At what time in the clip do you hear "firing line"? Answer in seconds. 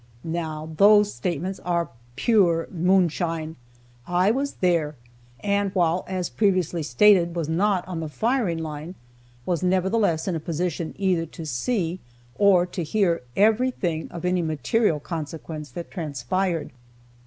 8.09-8.95